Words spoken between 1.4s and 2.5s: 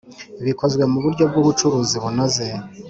ubucuruzi bunoze